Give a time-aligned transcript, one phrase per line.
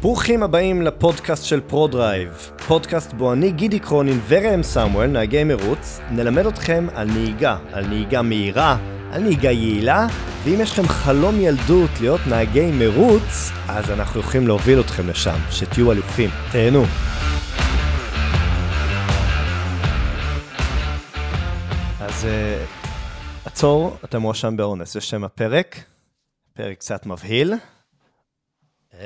[0.00, 6.46] ברוכים הבאים לפודקאסט של פרודרייב, פודקאסט בו אני גידי קרונין וראם סמואל, נהגי מרוץ, נלמד
[6.46, 8.76] אתכם על נהיגה, על נהיגה מהירה,
[9.12, 10.06] על נהיגה יעילה,
[10.44, 15.92] ואם יש לכם חלום ילדות להיות נהגי מרוץ, אז אנחנו יכולים להוביל אתכם לשם, שתהיו
[15.92, 16.30] אלופים.
[16.52, 16.84] תהנו.
[22.00, 25.76] אז אה, עצור, אתה מואשם באונס, זה שם הפרק,
[26.54, 27.54] פרק קצת מבהיל.
[28.92, 28.96] Um,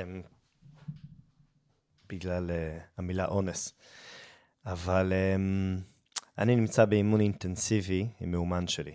[2.12, 3.72] בגלל uh, המילה אונס.
[4.66, 5.80] אבל um,
[6.38, 8.94] אני נמצא באימון אינטנסיבי עם מאומן שלי.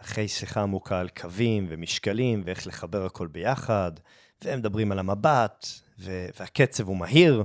[0.00, 3.92] אחרי שיחה עמוקה על קווים ומשקלים ואיך לחבר הכל ביחד,
[4.44, 5.66] והם מדברים על המבט,
[5.98, 7.44] ו- והקצב הוא מהיר.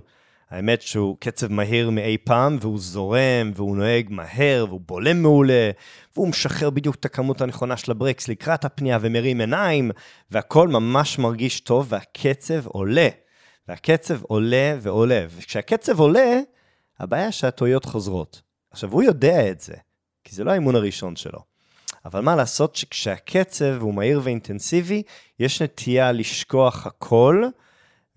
[0.50, 5.72] האמת שהוא קצב מהיר מאי פעם, והוא זורם, והוא נוהג מהר, והוא בולם מעולה,
[6.16, 9.92] והוא משחרר בדיוק את הכמות הנכונה של הברקס לקראת הפנייה ומרים עיניים,
[10.32, 13.10] והכל ממש מרגיש טוב, והקצב עולה.
[13.68, 16.40] והקצב עולה ועולה, וכשהקצב עולה,
[17.00, 18.42] הבעיה שהטעויות חוזרות.
[18.72, 19.74] עכשיו, הוא יודע את זה,
[20.24, 21.40] כי זה לא האימון הראשון שלו.
[22.06, 25.04] אבל מה לעשות שכשהקצב הוא מהיר ואינטנסיבי,
[25.40, 27.44] יש נטייה לשכוח הכל,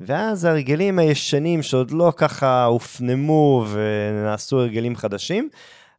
[0.00, 5.48] ואז ההרגלים הישנים שעוד לא ככה הופנמו ונעשו הרגלים חדשים,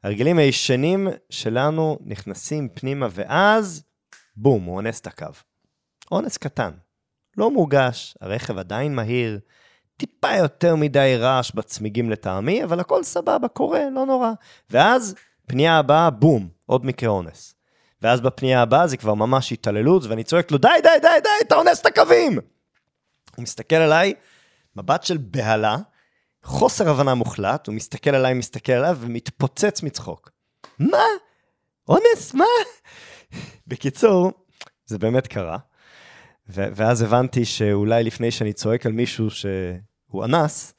[0.04, 3.84] ההרגלים הישנים שלנו נכנסים פנימה, ואז
[4.36, 5.26] בום, הוא אונס את הקו.
[6.12, 6.72] אונס קטן,
[7.38, 9.40] לא מורגש, הרכב עדיין מהיר,
[9.98, 14.32] טיפה יותר מדי רעש בצמיגים לטעמי, אבל הכל סבבה, קורה, לא נורא.
[14.70, 15.16] ואז,
[15.48, 17.56] פנייה הבאה, בום, עוד מקרה אונס.
[18.02, 21.56] ואז בפנייה הבאה זה כבר ממש התעללות, ואני צועק לו, די, די, די, די, אתה
[21.56, 22.40] אונס את הקווים!
[23.36, 24.14] הוא מסתכל עליי,
[24.76, 25.78] מבט של בהלה,
[26.44, 30.32] חוסר הבנה מוחלט, הוא מסתכל עליי, מסתכל עליו, ומתפוצץ מצחוק.
[30.80, 31.04] מה?
[31.90, 32.34] אונס?
[32.34, 32.46] מה?
[33.68, 34.32] בקיצור,
[34.86, 35.58] זה באמת קרה.
[36.52, 40.74] ואז הבנתי שאולי לפני שאני צועק על מישהו שהוא אנס,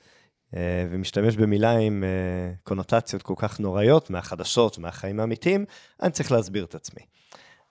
[0.56, 5.64] אה, ומשתמש במילה עם אה, קונוטציות כל כך נוראיות מהחדשות, מהחיים האמיתיים,
[6.02, 7.02] אני צריך להסביר את עצמי.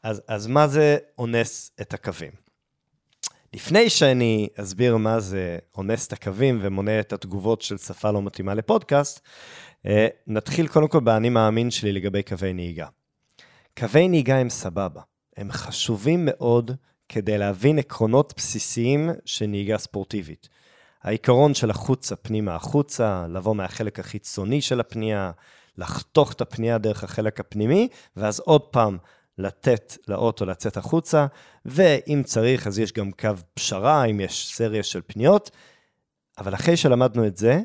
[0.03, 2.31] אז, אז מה זה אונס את הקווים?
[3.53, 8.53] לפני שאני אסביר מה זה אונס את הקווים ומונה את התגובות של שפה לא מתאימה
[8.53, 9.19] לפודקאסט,
[9.85, 12.87] אה, נתחיל קודם כל באני מאמין שלי לגבי קווי נהיגה.
[13.77, 15.01] קווי נהיגה הם סבבה,
[15.37, 16.71] הם חשובים מאוד
[17.13, 20.49] כדי להבין עקרונות בסיסיים של נהיגה ספורטיבית.
[21.03, 25.31] העיקרון של החוצה, פנימה החוצה, לבוא מהחלק החיצוני של הפנייה,
[25.77, 28.97] לחתוך את הפנייה דרך החלק הפנימי, ואז עוד פעם
[29.37, 31.27] לתת לאוטו לצאת החוצה,
[31.65, 35.51] ואם צריך, אז יש גם קו פשרה, אם יש סריה של פניות,
[36.37, 37.59] אבל אחרי שלמדנו את זה,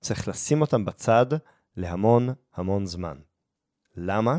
[0.00, 1.26] צריך לשים אותם בצד
[1.76, 3.16] להמון המון זמן.
[3.96, 4.38] למה?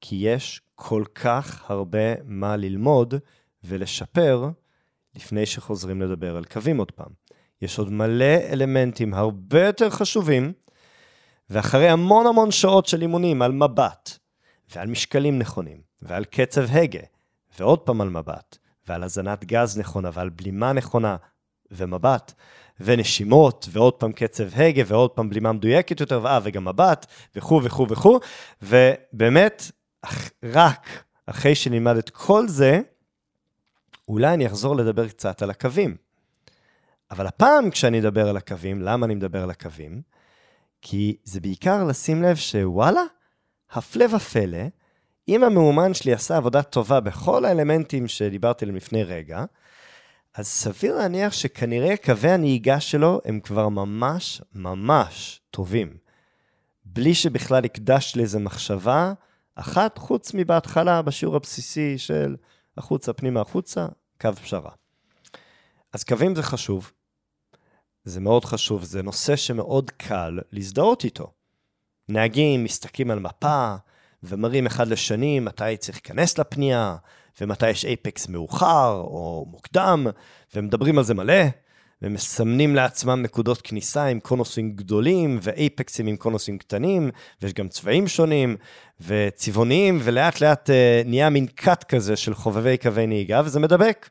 [0.00, 3.14] כי יש כל כך הרבה מה ללמוד
[3.64, 4.48] ולשפר
[5.16, 7.10] לפני שחוזרים לדבר על קווים עוד פעם.
[7.62, 10.52] יש עוד מלא אלמנטים הרבה יותר חשובים,
[11.50, 14.18] ואחרי המון המון שעות של אימונים על מבט,
[14.74, 17.00] ועל משקלים נכונים, ועל קצב הגה,
[17.58, 18.58] ועוד פעם על מבט,
[18.88, 21.16] ועל הזנת גז נכונה, ועל בלימה נכונה,
[21.70, 22.32] ומבט,
[22.80, 27.86] ונשימות, ועוד פעם קצב הגה, ועוד פעם בלימה מדויקת יותר, ואה, וגם מבט, וכו' וכו'
[27.88, 28.20] וכו',
[28.62, 29.70] ובאמת,
[30.42, 32.80] רק אחרי שנלמד את כל זה,
[34.08, 35.96] אולי אני אחזור לדבר קצת על הקווים.
[37.10, 40.02] אבל הפעם כשאני אדבר על הקווים, למה אני מדבר על הקווים?
[40.82, 43.02] כי זה בעיקר לשים לב שוואלה,
[43.70, 44.62] הפלא ופלא,
[45.28, 49.44] אם המאומן שלי עשה עבודה טובה בכל האלמנטים שדיברתי עליהם לפני רגע,
[50.34, 55.96] אז סביר להניח שכנראה קווי הנהיגה שלו הם כבר ממש ממש טובים.
[56.84, 59.12] בלי שבכלל הקדש לזה מחשבה
[59.54, 62.36] אחת, חוץ מבהתחלה, בשיעור הבסיסי של
[62.78, 63.86] החוצה, פנימה, החוצה,
[64.20, 64.70] קו פשרה.
[65.92, 66.92] אז קווים זה חשוב,
[68.04, 71.32] זה מאוד חשוב, זה נושא שמאוד קל להזדהות איתו.
[72.08, 73.74] נהגים מסתכלים על מפה
[74.22, 76.96] ומראים אחד לשני מתי צריך להיכנס לפנייה,
[77.40, 80.06] ומתי יש אייפקס מאוחר או מוקדם,
[80.54, 81.42] ומדברים על זה מלא,
[82.02, 87.10] ומסמנים לעצמם נקודות כניסה עם קונוסים גדולים, ואייפקסים עם קונוסים קטנים,
[87.42, 88.56] ויש גם צבעים שונים,
[89.00, 94.08] וצבעוניים, ולאט לאט אה, נהיה מין קאט כזה של חובבי קווי נהיגה, וזה מדבק.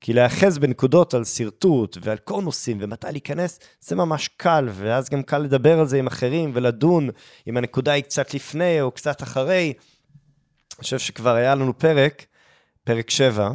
[0.00, 5.38] כי להיאחז בנקודות על שרטוט ועל קונוסים ומתי להיכנס, זה ממש קל, ואז גם קל
[5.38, 7.08] לדבר על זה עם אחרים ולדון
[7.48, 9.72] אם הנקודה היא קצת לפני או קצת אחרי.
[10.72, 12.24] אני חושב שכבר היה לנו פרק,
[12.84, 13.50] פרק 7,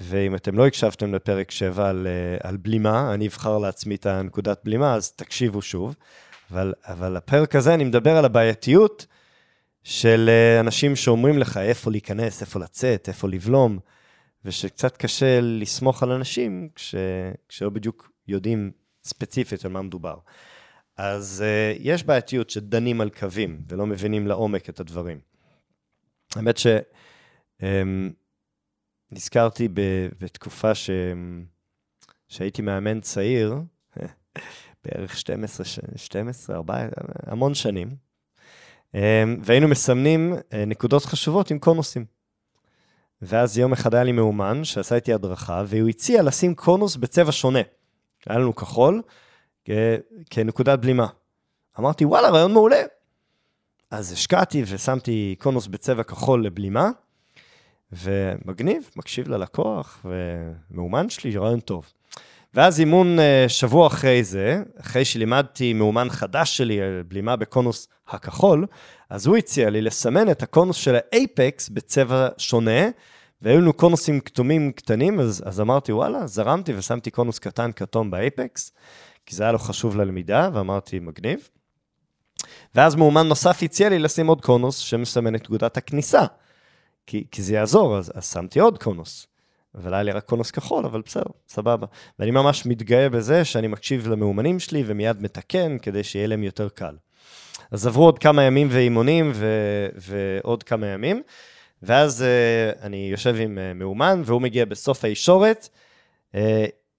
[0.00, 4.60] ואם אתם לא הקשבתם לפרק 7 על, אה, על בלימה, אני אבחר לעצמי את הנקודת
[4.64, 5.94] בלימה, אז תקשיבו שוב.
[6.50, 9.06] אבל, אבל הפרק הזה, אני מדבר על הבעייתיות
[9.82, 13.78] של אה, אנשים שאומרים לך איפה להיכנס, איפה לצאת, איפה לבלום,
[14.44, 16.94] ושקצת קשה לסמוך על אנשים כש,
[17.48, 18.70] כשלא בדיוק יודעים
[19.04, 20.16] ספציפית על מה מדובר.
[20.96, 25.20] אז uh, יש בעייתיות שדנים על קווים ולא מבינים לעומק את הדברים.
[26.36, 26.90] האמת שנזכרתי
[27.60, 28.25] um,
[30.18, 30.90] בתקופה ש...
[32.28, 33.54] שהייתי מאמן צעיר,
[34.84, 35.66] בערך 12,
[35.96, 37.88] 12, 14, המון שנים,
[38.92, 38.98] um,
[39.42, 42.04] והיינו מסמנים uh, נקודות חשובות עם קונוסים.
[43.22, 47.60] ואז יום אחד היה לי מאומן שעשה איתי הדרכה, והוא הציע לשים קונוס בצבע שונה.
[48.26, 49.02] היה לנו כחול,
[50.30, 51.06] כנקודת בלימה.
[51.78, 52.82] אמרתי, וואלה, רעיון מעולה.
[53.90, 56.90] אז השקעתי ושמתי קונוס בצבע כחול לבלימה,
[57.92, 60.06] ומגניב, מקשיב ללקוח,
[60.70, 61.92] ומאומן שלי, רעיון טוב.
[62.54, 68.66] ואז אימון אה, שבוע אחרי זה, אחרי שלימדתי מאומן חדש שלי על בלימה בקונוס הכחול,
[69.10, 72.88] אז הוא הציע לי לסמן את הקונוס של האייפקס בצבע שונה,
[73.42, 78.72] והיו לנו קונוסים כתומים קטנים, אז, אז אמרתי, וואלה, זרמתי ושמתי קונוס קטן כתום באייפקס,
[79.26, 81.48] כי זה היה לו חשוב ללמידה, ואמרתי, מגניב.
[82.74, 86.24] ואז מאומן נוסף הציע לי לשים עוד קונוס שמסמן את נקודת הכניסה,
[87.06, 89.26] כי, כי זה יעזור, אז, אז שמתי עוד קונוס.
[89.74, 91.86] אבל היה לי רק קונוס כחול, אבל בסדר, סבבה.
[92.18, 96.96] ואני ממש מתגאה בזה שאני מקשיב למאומנים שלי ומיד מתקן כדי שיהיה להם יותר קל.
[97.70, 101.22] אז עברו עוד כמה ימים ואימונים ו- ועוד כמה ימים,
[101.82, 105.68] ואז uh, אני יושב עם uh, מאומן, והוא מגיע בסוף הישורת,
[106.32, 106.36] uh,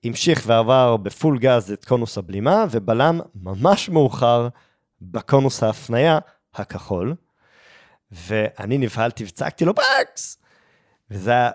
[0.04, 4.48] המשיך ועבר בפול גז את קונוס הבלימה, ובלם ממש מאוחר
[5.02, 6.20] בקונוס ההפניה
[6.54, 7.16] הכחול.
[8.12, 10.38] ואני נבהלתי וצעקתי לו, בקס!
[11.12, 11.50] וזה היה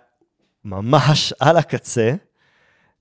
[0.65, 2.13] ממש על הקצה,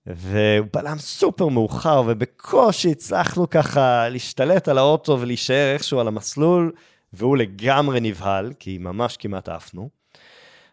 [0.06, 6.72] והוא בלם סופר מאוחר, ובקושי הצלחנו ככה להשתלט על האוטו ולהישאר איכשהו על המסלול,
[7.14, 9.90] והוא לגמרי נבהל, כי ממש כמעט עפנו.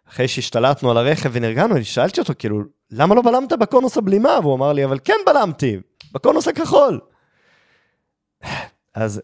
[0.08, 4.38] אחרי שהשתלטנו על הרכב ונרגענו, אני שאלתי אותו, כאילו, למה לא בלמת בקונוס הבלימה?
[4.42, 5.78] והוא אמר לי, אבל כן בלמתי,
[6.12, 7.00] בקונוס הכחול.
[8.94, 9.22] אז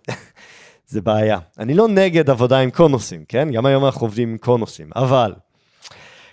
[0.87, 1.39] זה בעיה.
[1.59, 3.51] אני לא נגד עבודה עם קונוסים, כן?
[3.53, 5.35] גם היום אנחנו עובדים עם קונוסים, אבל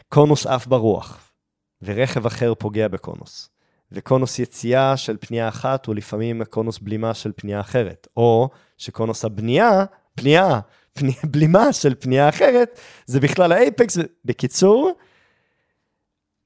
[0.10, 1.32] קונוס עף ברוח,
[1.82, 3.50] ורכב אחר פוגע בקונוס.
[3.92, 9.86] וקונוס יציאה של פנייה אחת הוא לפעמים קונוס בלימה של פנייה אחרת, או שקונוס הבנייה,
[10.16, 10.60] פנייה,
[10.94, 13.98] פנייה בלימה של פנייה אחרת, זה בכלל האייפקס.
[14.26, 14.92] בקיצור,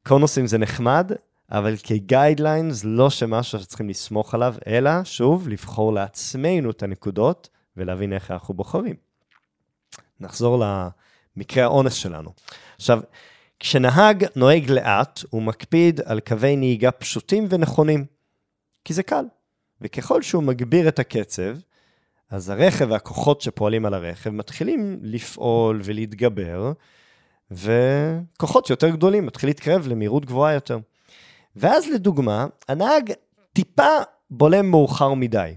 [0.08, 1.12] קונוסים זה נחמד,
[1.52, 8.32] אבל כגיידליינס לא שמשהו שצריכים לסמוך עליו, אלא שוב, לבחור לעצמנו את הנקודות ולהבין איך
[8.32, 8.96] אנחנו בוחרים.
[10.20, 12.32] נחזור למקרה האונס שלנו.
[12.76, 13.00] עכשיו,
[13.60, 18.06] כשנהג נוהג לאט, הוא מקפיד על קווי נהיגה פשוטים ונכונים,
[18.84, 19.26] כי זה קל.
[19.82, 21.58] וככל שהוא מגביר את הקצב,
[22.30, 26.72] אז הרכב והכוחות שפועלים על הרכב מתחילים לפעול ולהתגבר,
[27.52, 30.78] וכוחות יותר גדולים מתחיל להתקרב למהירות גבוהה יותר.
[31.56, 33.12] ואז לדוגמה, הנהג
[33.54, 33.90] טיפה
[34.30, 35.56] בולם מאוחר מדי.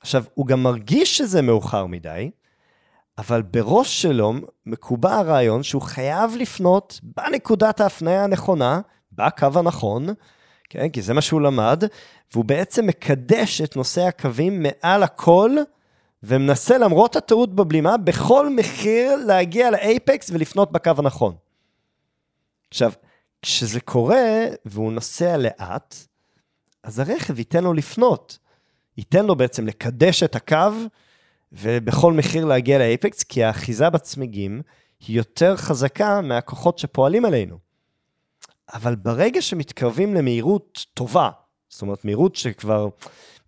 [0.00, 2.30] עכשיו, הוא גם מרגיש שזה מאוחר מדי,
[3.18, 4.32] אבל בראש שלו
[4.66, 8.80] מקובע הרעיון שהוא חייב לפנות בנקודת ההפניה הנכונה,
[9.12, 10.06] בקו הנכון,
[10.68, 10.88] כן?
[10.88, 11.82] כי זה מה שהוא למד,
[12.32, 15.50] והוא בעצם מקדש את נושא הקווים מעל הכל,
[16.22, 21.34] ומנסה למרות הטעות בבלימה, בכל מחיר להגיע לאייפקס ולפנות בקו הנכון.
[22.70, 22.92] עכשיו,
[23.42, 25.94] כשזה קורה והוא נוסע לאט,
[26.82, 28.38] אז הרכב ייתן לו לפנות.
[28.98, 30.72] ייתן לו בעצם לקדש את הקו,
[31.52, 34.62] ובכל מחיר להגיע לאייפקס, כי האחיזה בצמיגים
[35.06, 37.58] היא יותר חזקה מהכוחות שפועלים עלינו.
[38.74, 41.30] אבל ברגע שמתקרבים למהירות טובה,
[41.68, 42.88] זאת אומרת, מהירות שכבר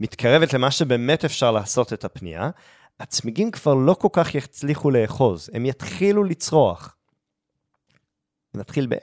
[0.01, 2.51] מתקרבת למה שבאמת אפשר לעשות את הפנייה,
[3.01, 6.97] הצמיגים כבר לא כל כך יצליחו לאחוז, הם יתחילו לצרוח.
[8.55, 8.95] נתחיל ב...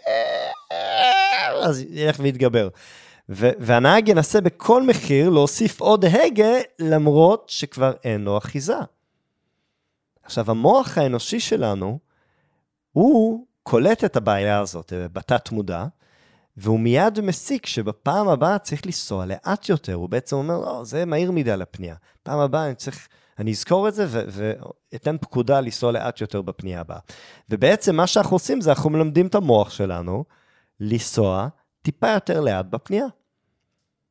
[1.63, 2.67] אז ילך ויתגבר.
[3.29, 8.77] והנהג ינסה בכל מחיר להוסיף עוד הגה, למרות שכבר אין לו אחיזה.
[10.23, 11.99] עכשיו, המוח האנושי שלנו,
[12.91, 15.85] הוא קולט את הבעיה הזאת בתת מודע,
[16.57, 19.93] והוא מיד מסיק שבפעם הבאה צריך לנסוע לאט יותר.
[19.93, 21.95] הוא בעצם אומר, לא, זה מהיר מדי לפנייה.
[22.23, 23.07] פעם הבאה אני צריך,
[23.39, 26.99] אני אזכור את זה ואתן פקודה לנסוע לאט יותר בפנייה הבאה.
[27.49, 30.25] ובעצם מה שאנחנו עושים זה אנחנו מלמדים את המוח שלנו
[30.79, 31.47] לנסוע
[31.81, 33.05] טיפה יותר לאט בפנייה.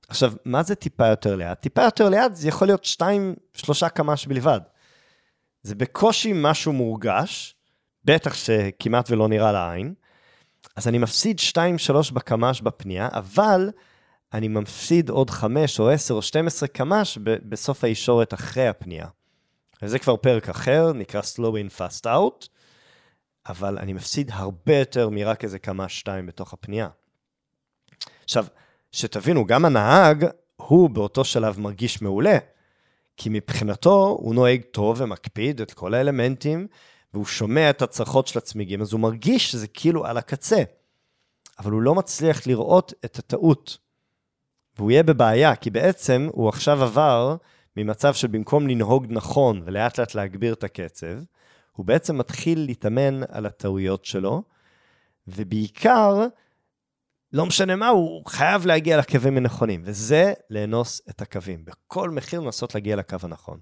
[0.08, 1.60] עכשיו, מה זה טיפה יותר לאט?
[1.60, 2.84] טיפה יותר לאט זה יכול להיות
[3.84, 4.60] 2-3 קמ"ש בלבד.
[5.62, 7.54] זה בקושי משהו מורגש,
[8.04, 9.94] בטח שכמעט ולא נראה לעין.
[10.76, 13.70] אז אני מפסיד 2-3 בקמ"ש בפנייה, אבל
[14.32, 19.06] אני מפסיד עוד 5 או 10 או 12 קמ"ש בסוף הישורת אחרי הפנייה.
[19.82, 22.48] וזה כבר פרק אחר, נקרא Slow in Fast Out,
[23.48, 26.88] אבל אני מפסיד הרבה יותר מרק איזה קמ"ש 2 בתוך הפנייה.
[28.24, 28.46] עכשיו,
[28.96, 30.26] שתבינו, גם הנהג,
[30.56, 32.38] הוא באותו שלב מרגיש מעולה,
[33.16, 36.66] כי מבחינתו הוא נוהג טוב ומקפיד את כל האלמנטים,
[37.14, 40.62] והוא שומע את הצרחות של הצמיגים, אז הוא מרגיש שזה כאילו על הקצה.
[41.58, 43.78] אבל הוא לא מצליח לראות את הטעות.
[44.76, 47.36] והוא יהיה בבעיה, כי בעצם הוא עכשיו עבר
[47.76, 51.18] ממצב שבמקום לנהוג נכון ולאט לאט להגביר את הקצב,
[51.72, 54.42] הוא בעצם מתחיל להתאמן על הטעויות שלו,
[55.28, 56.26] ובעיקר,
[57.36, 61.64] לא משנה מה, הוא חייב להגיע לקווים הנכונים, וזה לאנוס את הקווים.
[61.64, 63.60] בכל מחיר לנסות להגיע לקו הנכון.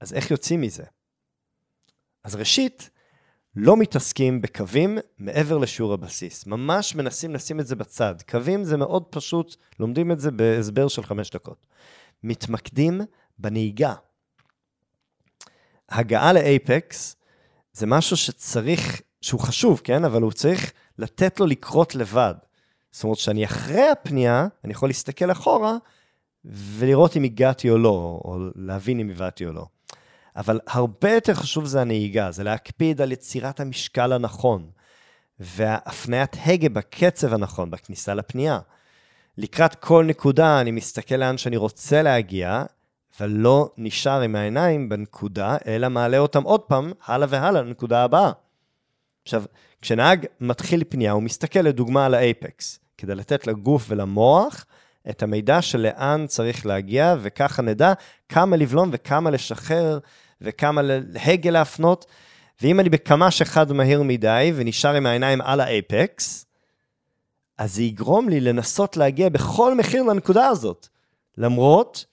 [0.00, 0.84] אז איך יוצאים מזה?
[2.24, 2.90] אז ראשית,
[3.56, 6.46] לא מתעסקים בקווים מעבר לשיעור הבסיס.
[6.46, 8.14] ממש מנסים לשים את זה בצד.
[8.28, 11.66] קווים זה מאוד פשוט, לומדים את זה בהסבר של חמש דקות.
[12.22, 13.00] מתמקדים
[13.38, 13.94] בנהיגה.
[15.88, 17.16] הגעה לאייפקס
[17.72, 20.04] זה משהו שצריך, שהוא חשוב, כן?
[20.04, 22.34] אבל הוא צריך לתת לו לקרות לבד.
[22.90, 25.76] זאת אומרת שאני אחרי הפנייה, אני יכול להסתכל אחורה
[26.44, 29.66] ולראות אם הגעתי או לא, או להבין אם הגעתי או לא.
[30.36, 34.70] אבל הרבה יותר חשוב זה הנהיגה, זה להקפיד על יצירת המשקל הנכון,
[35.40, 38.58] והפניית הגה בקצב הנכון, בכניסה לפנייה.
[39.38, 42.64] לקראת כל נקודה אני מסתכל לאן שאני רוצה להגיע,
[43.20, 48.32] ולא נשאר עם העיניים בנקודה, אלא מעלה אותם עוד פעם, הלאה והלאה לנקודה הבאה.
[49.24, 49.44] עכשיו,
[49.84, 54.66] כשנהג מתחיל פנייה, הוא מסתכל לדוגמה על האייפקס, כדי לתת לגוף ולמוח
[55.10, 57.92] את המידע של לאן צריך להגיע, וככה נדע
[58.28, 59.98] כמה לבלום וכמה לשחרר
[60.40, 60.80] וכמה
[61.24, 62.06] הגה להפנות.
[62.62, 66.46] ואם אני בקמ"ש אחד מהיר מדי ונשאר עם העיניים על האייפקס,
[67.58, 70.88] אז זה יגרום לי לנסות להגיע בכל מחיר לנקודה הזאת,
[71.38, 72.04] למרות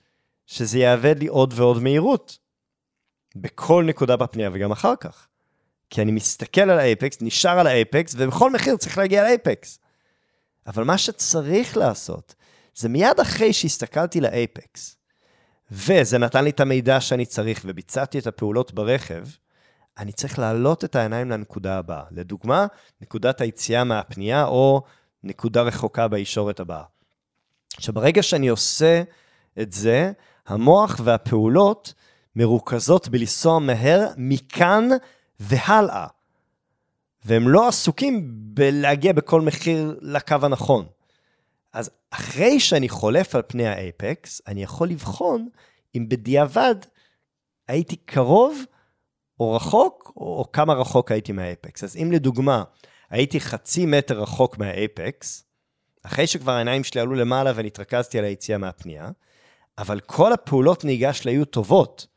[0.46, 2.38] שזה יאבד לי עוד ועוד מהירות.
[3.36, 5.28] בכל נקודה בפנייה וגם אחר כך.
[5.92, 9.80] כי אני מסתכל על האייפקס, נשאר על האייפקס, ובכל מחיר צריך להגיע לאייפקס.
[10.68, 12.36] אבל מה שצריך לעשות,
[12.76, 14.96] זה מיד אחרי שהסתכלתי לאייפקס,
[15.72, 19.24] וזה נתן לי את המידע שאני צריך, וביצעתי את הפעולות ברכב,
[19.98, 22.04] אני צריך להעלות את העיניים לנקודה הבאה.
[22.12, 22.66] לדוגמה,
[23.02, 24.82] נקודת היציאה מהפנייה, או
[25.24, 26.84] נקודה רחוקה בישורת הבאה.
[27.78, 29.02] עכשיו, ברגע שאני עושה
[29.62, 30.12] את זה,
[30.48, 31.94] המוח והפעולות
[32.36, 34.90] מרוכזות בלנסוע מהר מכאן
[35.42, 36.08] והלאה.
[37.26, 40.86] והם לא עסוקים בלהגיע בכל מחיר לקו הנכון.
[41.74, 45.50] אז אחרי שאני חולף על פני האייפקס, אני יכול לבחון
[45.96, 46.76] אם בדיעבד
[47.68, 48.64] הייתי קרוב
[49.40, 51.84] או רחוק, או כמה רחוק הייתי מהאייפקס.
[51.84, 52.64] אז אם לדוגמה,
[53.10, 55.46] הייתי חצי מטר רחוק מהאייפקס,
[56.04, 59.10] אחרי שכבר העיניים שלי עלו למעלה ונתרכזתי על היציאה מהפנייה,
[59.78, 62.08] אבל כל הפעולות נהיגה שלי היו טובות,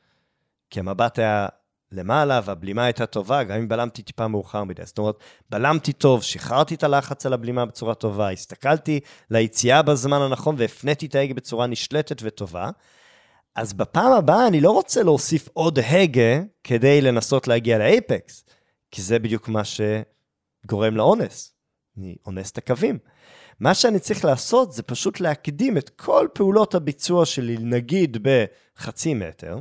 [0.71, 1.49] כי המבט היה
[1.95, 4.83] למעלה והבלימה הייתה טובה, גם אם בלמתי טיפה מאוחר מדי.
[4.85, 5.15] זאת אומרת,
[5.51, 11.15] בלמתי טוב, שחררתי את הלחץ על הבלימה בצורה טובה, הסתכלתי ליציאה בזמן הנכון והפניתי את
[11.15, 12.71] ההגה בצורה נשלטת וטובה.
[13.55, 18.45] אז בפעם הבאה אני לא רוצה להוסיף עוד הגה כדי לנסות להגיע לאייפקס,
[18.91, 21.55] כי זה בדיוק מה שגורם לאונס.
[21.99, 22.99] אני אונס את הקווים.
[23.61, 29.59] מה שאני צריך לעשות זה פשוט להקדים את כל פעולות הביצוע שלי, נגיד בחצי מטר,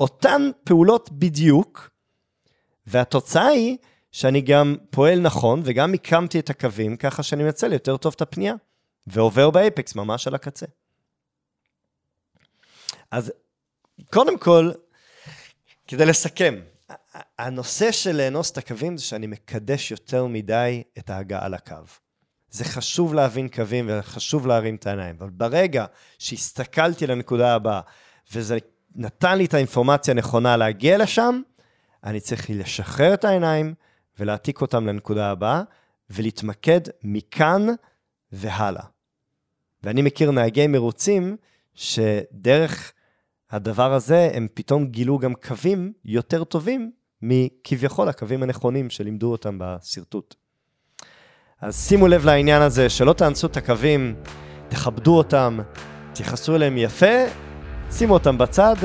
[0.00, 1.90] אותן פעולות בדיוק,
[2.86, 3.76] והתוצאה היא
[4.12, 8.54] שאני גם פועל נכון וגם הקמתי את הקווים ככה שאני מנצל יותר טוב את הפנייה,
[9.06, 10.66] ועובר באייפקס ממש על הקצה.
[13.10, 13.32] אז
[14.12, 14.72] קודם כל,
[15.86, 16.60] כדי לסכם,
[17.38, 21.74] הנושא של לאנוס את הקווים זה שאני מקדש יותר מדי את ההגעה לקו.
[22.50, 25.86] זה חשוב להבין קווים וחשוב להרים את העיניים, אבל ברגע
[26.18, 27.80] שהסתכלתי לנקודה הבאה,
[28.32, 28.58] וזה
[28.96, 31.40] נתן לי את האינפורמציה הנכונה להגיע לשם,
[32.04, 33.74] אני צריך לשחרר את העיניים
[34.18, 35.62] ולהעתיק אותם לנקודה הבאה,
[36.10, 37.66] ולהתמקד מכאן
[38.32, 38.84] והלאה.
[39.82, 41.36] ואני מכיר נהגי מרוצים
[41.74, 42.92] שדרך
[43.50, 46.90] הדבר הזה הם פתאום גילו גם קווים יותר טובים
[47.22, 50.34] מכביכול הקווים הנכונים שלימדו אותם בשרטוט.
[51.60, 54.14] אז שימו לב לעניין הזה, שלא תאנסו את הקווים,
[54.68, 55.58] תכבדו אותם,
[56.14, 57.16] תייחסו אליהם יפה,
[57.90, 58.76] שימו אותם בצד,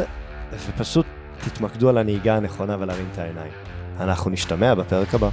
[0.67, 1.05] ופשוט
[1.45, 3.51] תתמקדו על הנהיגה הנכונה ולהרים את העיניים.
[3.99, 5.29] אנחנו נשתמע בפרק הבא.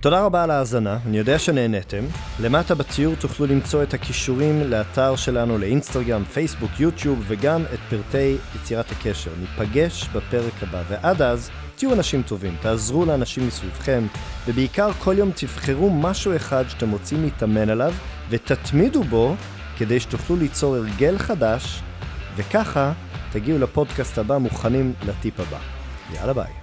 [0.00, 2.04] תודה רבה על ההאזנה, אני יודע שנהניתם.
[2.40, 8.92] למטה בציור תוכלו למצוא את הכישורים לאתר שלנו לאינסטגרם, פייסבוק, יוטיוב וגם את פרטי יצירת
[8.92, 9.30] הקשר.
[9.40, 14.06] ניפגש בפרק הבא, ועד אז תהיו אנשים טובים, תעזרו לאנשים מסביבכם,
[14.46, 17.92] ובעיקר כל יום תבחרו משהו אחד שאתם רוצים להתאמן עליו,
[18.30, 19.34] ותתמידו בו
[19.78, 21.82] כדי שתוכלו ליצור הרגל חדש,
[22.40, 22.92] וככה
[23.32, 25.58] תגיעו לפודקאסט הבא מוכנים לטיפ הבא.
[26.14, 26.59] יאללה ביי.